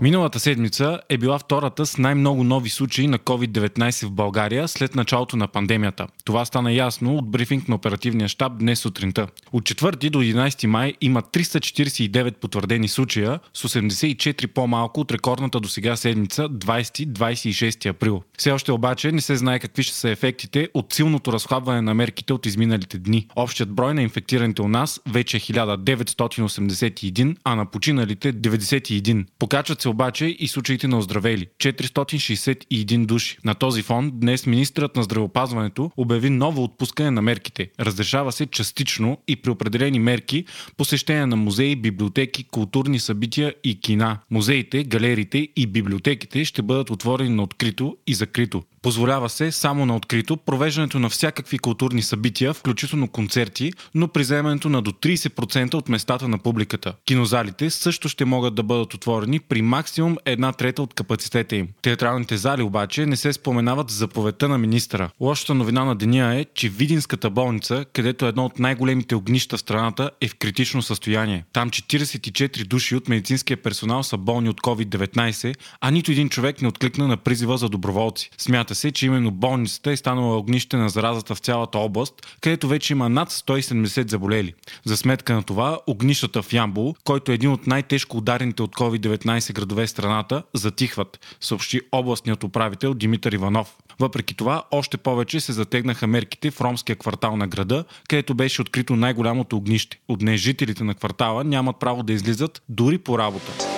[0.00, 5.36] Миналата седмица е била втората с най-много нови случаи на COVID-19 в България след началото
[5.36, 6.06] на пандемията.
[6.24, 9.26] Това стана ясно от брифинг на оперативния щаб днес сутринта.
[9.52, 15.68] От 4 до 11 май има 349 потвърдени случая, с 84 по-малко от рекордната до
[15.68, 18.22] сега седмица 20-26 април.
[18.38, 22.32] Все още обаче не се знае какви ще са ефектите от силното разхлабване на мерките
[22.32, 23.26] от изминалите дни.
[23.36, 29.24] Общият брой на инфектираните у нас вече е 1981, а на починалите 91.
[29.38, 33.38] Покачват се обаче и случаите на оздравели 461 души.
[33.44, 37.70] На този фон днес министрът на здравеопазването обяви ново отпускане на мерките.
[37.80, 40.44] Разрешава се частично и при определени мерки
[40.76, 44.18] посещение на музеи, библиотеки, културни събития и кина.
[44.30, 48.62] Музеите, галериите и библиотеките ще бъдат отворени на открито и закрито.
[48.86, 54.68] Позволява се само на открито провеждането на всякакви културни събития, включително концерти, но при заемането
[54.68, 56.94] на до 30% от местата на публиката.
[57.04, 61.68] Кинозалите също ще могат да бъдат отворени при максимум една трета от капацитета им.
[61.82, 65.10] Театралните зали обаче не се споменават за заповедта на министра.
[65.20, 69.60] Лошата новина на деня е, че Видинската болница, където е едно от най-големите огнища в
[69.60, 71.44] страната, е в критично състояние.
[71.52, 76.68] Там 44 души от медицинския персонал са болни от COVID-19, а нито един човек не
[76.68, 78.30] откликна на призива за доброволци.
[78.38, 82.92] Смята се, че именно болницата е станала огнище на заразата в цялата област, където вече
[82.92, 84.54] има над 170 заболели.
[84.84, 89.52] За сметка на това, огнищата в Ямбол, който е един от най-тежко ударените от COVID-19
[89.52, 93.76] градове в страната, затихват, съобщи областният управител Димитър Иванов.
[94.00, 98.96] Въпреки това, още повече се затегнаха мерките в ромския квартал на града, където беше открито
[98.96, 100.00] най-голямото огнище.
[100.08, 103.75] От днес жителите на квартала нямат право да излизат дори по работа.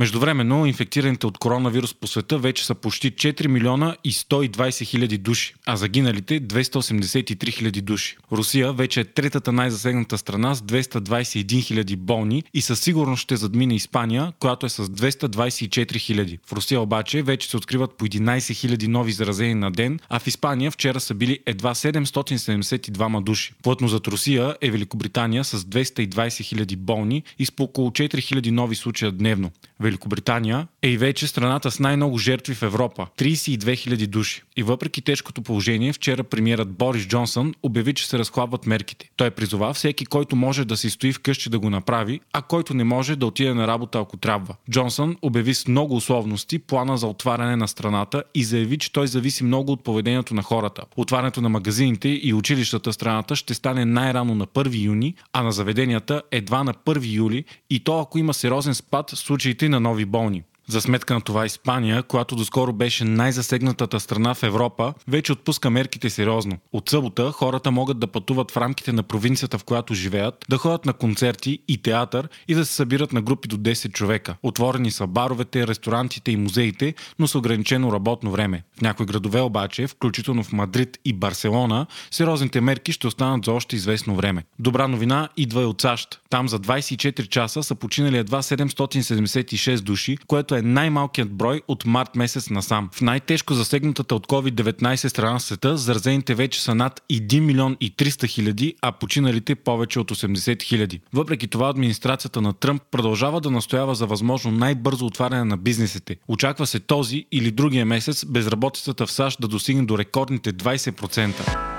[0.00, 5.54] Междувременно, инфектираните от коронавирус по света вече са почти 4 милиона и 120 хиляди души,
[5.66, 8.16] а загиналите 283 хиляди души.
[8.32, 13.74] Русия вече е третата най-засегната страна с 221 хиляди болни и със сигурност ще задмине
[13.74, 16.38] Испания, която е с 224 хиляди.
[16.46, 20.26] В Русия обаче вече се откриват по 11 хиляди нови заразени на ден, а в
[20.26, 23.52] Испания вчера са били едва 772 души.
[23.62, 28.50] Плътно зад Русия е Великобритания с 220 хиляди болни и с по около 4 хиляди
[28.50, 29.50] нови случая дневно.
[29.80, 34.42] Великобритания е и вече страната с най-много жертви в Европа 32 000 души.
[34.56, 39.10] И въпреки тежкото положение, вчера премиерът Борис Джонсън обяви, че се разхлабват мерките.
[39.16, 42.84] Той призова всеки, който може да си стои вкъщи да го направи, а който не
[42.84, 44.54] може да отиде на работа ако трябва.
[44.70, 49.44] Джонсън обяви с много условности плана за отваряне на страната и заяви, че той зависи
[49.44, 50.82] много от поведението на хората.
[50.96, 55.52] Отварянето на магазините и училищата в страната ще стане най-рано на 1 юни, а на
[55.52, 60.44] заведенията едва на 1 юли и то ако има сериозен спад случаите на нови болни.
[60.70, 66.10] За сметка на това Испания, която доскоро беше най-засегнатата страна в Европа, вече отпуска мерките
[66.10, 66.58] сериозно.
[66.72, 70.86] От събота хората могат да пътуват в рамките на провинцията, в която живеят, да ходят
[70.86, 74.36] на концерти и театър и да се събират на групи до 10 човека.
[74.42, 78.62] Отворени са баровете, ресторантите и музеите, но с ограничено работно време.
[78.78, 83.76] В някои градове обаче, включително в Мадрид и Барселона, сериозните мерки ще останат за още
[83.76, 84.44] известно време.
[84.58, 86.20] Добра новина идва и от САЩ.
[86.30, 92.16] Там за 24 часа са починали едва 776 души, което е най-малкият брой от март
[92.16, 92.88] месец насам.
[92.92, 97.92] В най-тежко засегнатата от COVID-19 страна в света, заразените вече са над 1 милион и
[97.92, 101.00] 300 хиляди, а починалите повече от 80 хиляди.
[101.12, 106.16] Въпреки това, администрацията на Тръмп продължава да настоява за възможно най-бързо отваряне на бизнесите.
[106.28, 111.69] Очаква се този или другия месец безработицата в САЩ да достигне до рекордните 20%.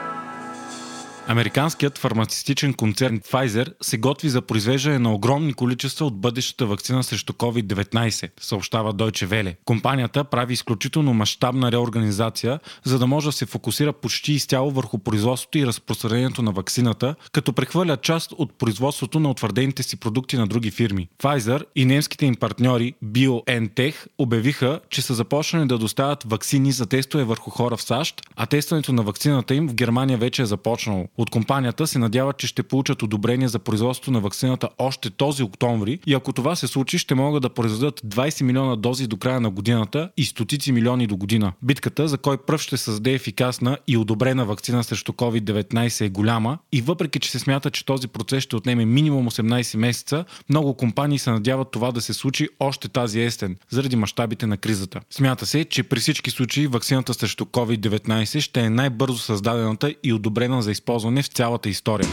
[1.31, 7.33] Американският фармацевтичен концерн Pfizer се готви за произвеждане на огромни количества от бъдещата вакцина срещу
[7.33, 9.56] COVID-19, съобщава Deutsche Welle.
[9.66, 15.57] Компанията прави изключително мащабна реорганизация, за да може да се фокусира почти изцяло върху производството
[15.57, 20.72] и разпространението на вакцината, като прехвърля част от производството на утвърдените си продукти на други
[20.72, 21.07] фирми.
[21.24, 27.24] Pfizer и немските им партньори BioNTech обявиха, че са започнали да доставят вакцини за тестове
[27.24, 31.07] върху хора в САЩ, а тестването на вакцината им в Германия вече е започнало.
[31.21, 36.00] От компанията се надяват, че ще получат одобрение за производство на вакцината още този октомври
[36.07, 39.50] и ако това се случи, ще могат да произведат 20 милиона дози до края на
[39.50, 41.53] годината и стотици милиони до година.
[41.62, 46.81] Битката за кой пръв ще създаде ефикасна и одобрена вакцина срещу COVID-19 е голяма и
[46.81, 51.31] въпреки, че се смята, че този процес ще отнеме минимум 18 месеца, много компании се
[51.31, 55.01] надяват това да се случи още тази есен, заради мащабите на кризата.
[55.09, 60.62] Смята се, че при всички случаи вакцината срещу COVID-19 ще е най-бързо създадената и одобрена
[60.62, 62.07] за използване в цялата история.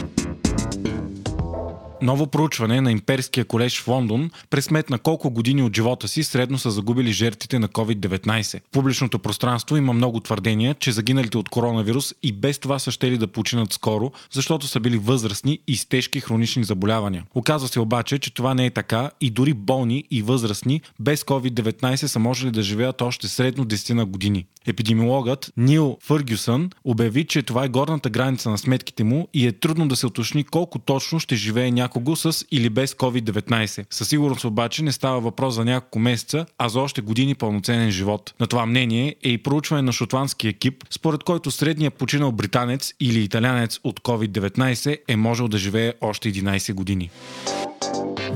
[2.01, 6.71] Ново проучване на Имперския колеж в Лондон пресметна колко години от живота си средно са
[6.71, 8.59] загубили жертвите на COVID-19.
[8.59, 13.17] В публичното пространство има много твърдения, че загиналите от коронавирус и без това са щели
[13.17, 17.23] да починат скоро, защото са били възрастни и с тежки хронични заболявания.
[17.35, 21.95] Оказва се обаче, че това не е така и дори болни и възрастни без COVID-19
[21.95, 24.45] са можели да живеят още средно 10 на години.
[24.67, 29.87] Епидемиологът Нил Фъргюсън обяви, че това е горната граница на сметките му и е трудно
[29.87, 33.85] да се уточни колко точно ще живее някого с или без COVID-19.
[33.89, 38.33] Със сигурност обаче не става въпрос за няколко месеца, а за още години пълноценен живот.
[38.39, 43.23] На това мнение е и проучване на шотландски екип, според който средният починал британец или
[43.23, 47.09] италянец от COVID-19 е можел да живее още 11 години.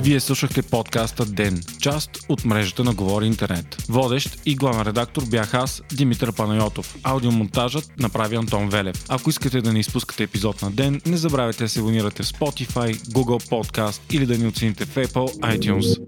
[0.03, 3.75] Вие слушахте подкаста Ден, част от мрежата на Говори Интернет.
[3.89, 6.95] Водещ и главен редактор бях аз, Димитър Панайотов.
[7.03, 9.05] Аудиомонтажът направи Антон Велев.
[9.09, 12.95] Ако искате да не изпускате епизод на Ден, не забравяйте да се абонирате в Spotify,
[12.95, 16.02] Google Podcast или да ни оцените в Apple iTunes.